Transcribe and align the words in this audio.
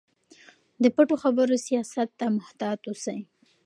د 0.81 0.83
پټو 0.95 1.15
خبرو 1.23 1.55
سیاست 1.67 2.09
ته 2.19 2.25
محتاط 2.37 2.79
اوسئ. 2.89 3.19